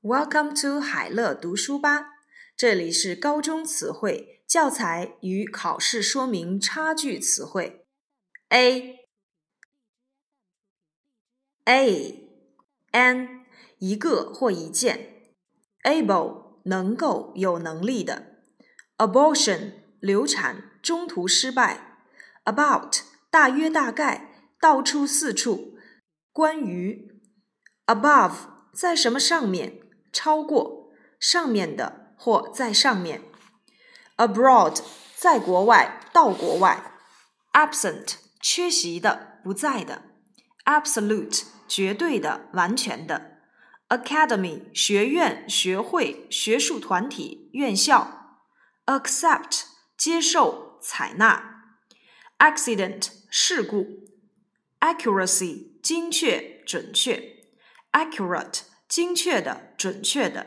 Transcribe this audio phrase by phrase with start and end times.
[0.00, 2.20] Welcome to 海乐读书吧，
[2.56, 7.84] 这里是高中词汇教材与考试说明差距词汇。
[8.50, 9.00] A
[11.64, 12.30] A
[12.92, 13.40] an
[13.78, 15.32] 一个或一件
[15.82, 18.44] ，able 能够有能力的
[18.98, 21.98] ，abortion 流产中途失败
[22.44, 22.98] ，about
[23.30, 25.76] 大约大概到处四处，
[26.30, 27.20] 关于
[27.86, 29.80] above 在什么上面。
[30.12, 30.90] 超过
[31.20, 33.22] 上面的或在上面
[34.16, 34.80] ，abroad
[35.14, 36.92] 在国外到国外
[37.52, 40.02] ，absent 缺席的不在的
[40.64, 43.38] ，absolute 绝对的完全的
[43.88, 48.38] ，academy 学院学会学术团体院校
[48.86, 49.64] ，accept
[49.96, 51.74] 接受采纳
[52.38, 54.08] ，accident 事故
[54.80, 57.36] ，accuracy 精确准确
[57.92, 58.68] ，accurate。
[58.88, 60.46] 精确的、准确的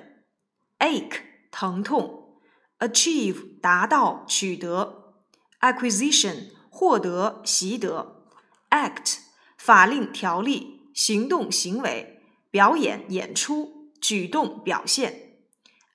[0.79, 2.39] ；ache 疼痛
[2.79, 5.13] ；achieve 达到、取得
[5.59, 8.25] ；acquisition 获得、习得
[8.71, 9.19] ；act
[9.57, 15.37] 法令、条例、行动、行为、表演、演出、举动、表现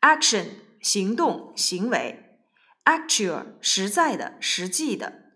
[0.00, 0.46] ；action
[0.80, 2.38] 行动、行为
[2.84, 5.32] ；actual 实在的、实际的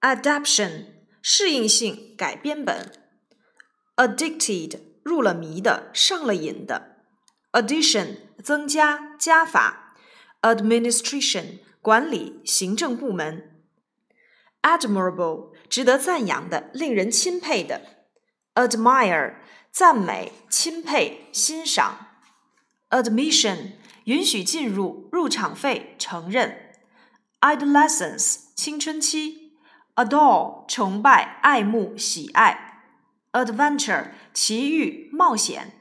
[0.00, 0.86] ；adaptation
[1.20, 2.90] 适应性、改编本
[3.96, 4.91] ；addicted。
[5.02, 6.96] 入了迷的，上了瘾的。
[7.52, 9.94] addition 增加加法
[10.40, 13.62] ，administration 管理行政部门。
[14.62, 17.82] admirable 值得赞扬的，令人钦佩的。
[18.54, 19.34] admire
[19.70, 22.06] 赞美钦佩欣赏。
[22.90, 23.72] admission
[24.04, 26.70] 允许进入入场费承认。
[27.40, 29.52] adolescence 青春期。
[29.94, 32.71] adore 崇拜爱慕喜爱。
[33.31, 35.73] adventure 奇遇冒险，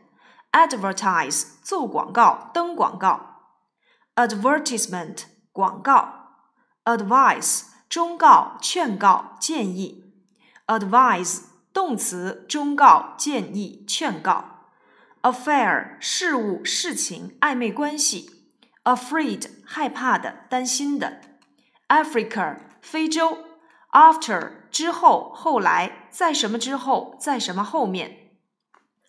[0.52, 3.54] advertise 做广告登广告，
[4.14, 6.42] advertisement 广告，
[6.84, 10.12] advice 忠告劝告建议，
[10.66, 14.62] advise 动词忠告建议劝告，
[15.22, 18.48] affair 事物事情暧昧关系，
[18.84, 21.20] afraid 害怕的担心的，
[21.88, 23.38] Africa 非洲。
[23.91, 28.37] After 之后，后来，在什么之后，在什么后面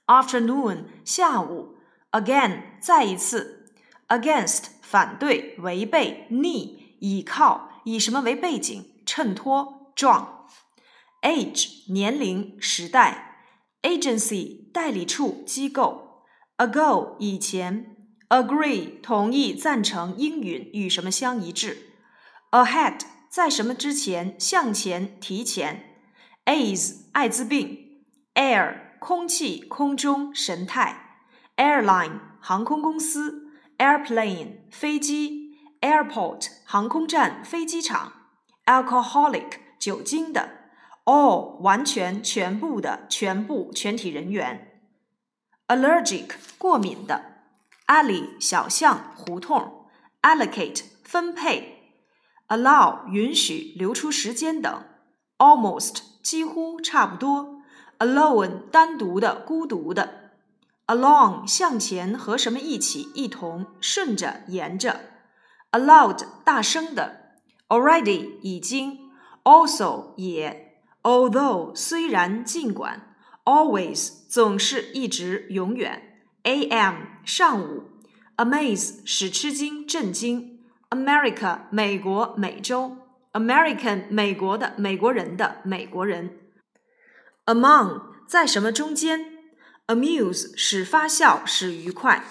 [0.06, 1.76] ？Afternoon 下午
[2.10, 3.72] ，Again 再一次
[4.08, 8.84] ，Against 反对、违背、逆、倚靠，以什么为背景？
[9.06, 10.48] 衬托、撞。
[11.22, 13.28] Age 年龄、时代。
[13.82, 16.24] Agency 代理处、机构。
[16.56, 17.96] Ago 以前。
[18.28, 21.90] Agree 同意、赞成、应允，与什么相一致
[22.50, 23.00] ？Ahead
[23.32, 24.36] 在什么之前？
[24.38, 25.96] 向前，提前。
[26.44, 28.02] AIDS，艾滋病。
[28.34, 31.24] Air，空气，空中，神态。
[31.56, 33.48] Airline，航空公司。
[33.78, 35.56] Airplane，飞机。
[35.80, 38.12] Airport，航空站，飞机场。
[38.66, 40.50] Alcoholic，酒精的。
[41.06, 44.82] All，完全，全部的，全部，全体人员。
[45.68, 47.46] Allergic，过敏的。
[47.86, 49.86] Alley，小巷，胡同。
[50.20, 51.81] Allocate，分配。
[52.52, 54.84] Allow 允许留出时间等
[55.38, 57.62] ，almost 几乎差不多
[57.98, 60.32] ，alone 单独的孤独的
[60.86, 65.00] ，along 向前和什么一起一同顺着沿着
[65.70, 67.30] ，aloud 大声的
[67.68, 68.98] ，already 已经
[69.44, 73.14] ，also 也，although 虽然尽管
[73.46, 77.84] ，always 总是一直永远，am 上午
[78.36, 80.51] ，amaze 使吃惊震惊。
[80.92, 82.98] America 美国美洲
[83.32, 86.38] ，American 美国的美国人的美国人
[87.46, 89.38] ，Among 在什么中间
[89.86, 92.22] ，Amuse 使发笑使愉快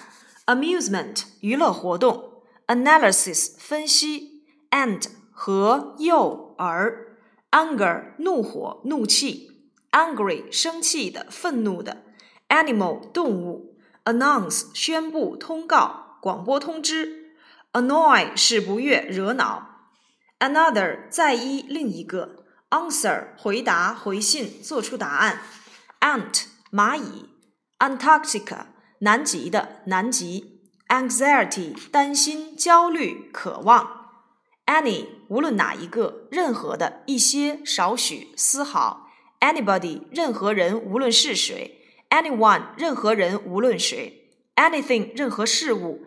[0.46, 7.18] ，Amusement 娱乐活动，Analysis 分析，And 和又而
[7.50, 12.04] ，Anger 怒火怒气，Angry 生气的愤怒的
[12.48, 13.74] ，Animal 动物
[14.04, 17.21] ，Announce 宣布通告广播通知。
[17.72, 19.88] Annoy 使不悦、惹恼。
[20.38, 22.44] Another 在一另一个。
[22.68, 25.42] Answer 回答、回信、做出答案。
[26.00, 27.30] Ant 蚂蚁。
[27.78, 28.66] Antarctica
[29.00, 30.60] 南极的、南极。
[30.88, 34.10] Anxiety 担心、焦虑、渴望。
[34.66, 39.08] Any 无论哪一个、任何的、一些、少许、丝毫。
[39.40, 41.78] Anybody 任何人，无论是谁。
[42.10, 44.30] Anyone 任何人，无论谁。
[44.56, 46.06] Anything 任何事物。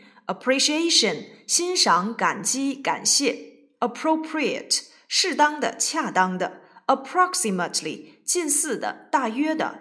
[0.27, 3.37] ，appreciation 欣赏感激感谢
[3.79, 9.79] ，appropriate 适当的恰当的，approximately 近似的大约的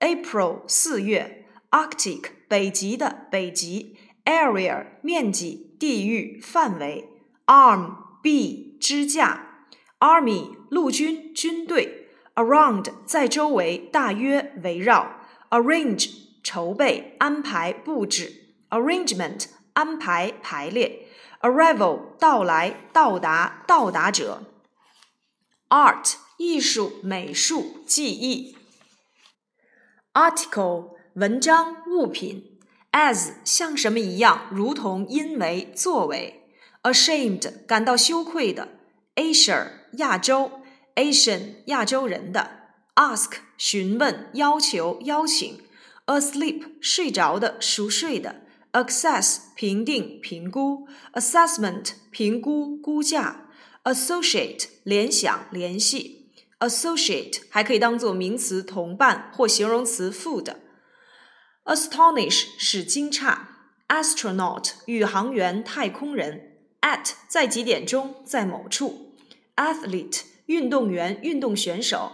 [0.00, 3.98] ，April 四月，Arctic 北极的北极。
[4.24, 7.08] area 面积、地域、范围
[7.46, 9.66] ，arm 臂、支架
[9.98, 16.10] ，army 陆军、军队，around 在周围、大约、围绕，arrange
[16.42, 21.08] 筹备、安排、布置，arrangement 安排、排列
[21.40, 24.44] ，arrival 到来、到达、到达者
[25.68, 28.56] ，art 艺术、美术、技艺
[30.14, 32.52] ，article 文章、物品。
[32.92, 36.46] as 像什么一样，如同因为作为。
[36.82, 38.68] ；ashamed 感到羞愧的。
[39.16, 40.62] ；Asia 亚洲。
[40.94, 42.74] ；Asian 亚洲人的。
[42.94, 45.62] ；ask 询问、要求、邀请。
[46.06, 48.42] ；asleep 睡着的、熟睡的。
[48.72, 53.48] ；access 评定、评估；assessment 评估、估价
[53.84, 60.60] ；associate 联想、联系；associate 还可以当做名词同伴或形容词副的。
[61.64, 63.38] Astonish 使惊诧
[63.86, 69.14] ，astronaut 宇航员、太空人，at 在几点钟，在某处
[69.54, 72.10] ，athlete 运动员、运动选手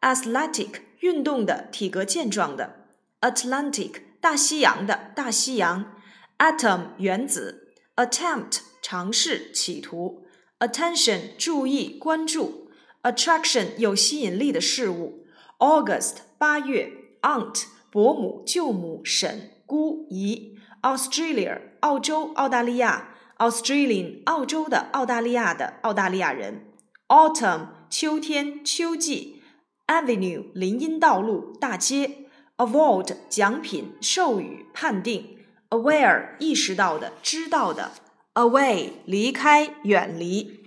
[0.00, 2.86] ，athletic 运动的、体格健壮的
[3.20, 5.92] ，Atlantic 大西洋的、大西洋
[6.38, 10.26] ，atom 原子，attempt 尝试、企图
[10.58, 12.70] ，attention 注意、关注
[13.02, 15.24] ，attraction 有吸引力的事物
[15.58, 26.66] ，August 八月，aunt 伯母、舅母、婶、姑、姨，Australia，澳洲、澳大利亚，Australian，澳洲的、澳大利亚的、澳大利亚人
[27.08, 29.42] ，Autumn，秋天、秋季
[29.86, 32.19] ，Avenue，林荫道路、大街
[32.60, 35.38] ，Award，奖品、授予、判定
[35.70, 37.92] ，Aware，意识到的、知道的
[38.34, 40.59] ，Away，离开、远离。